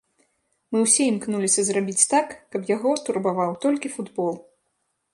[0.75, 4.35] Мы ўсе імкнуліся зрабіць так, каб яго турбаваў толькі футбол.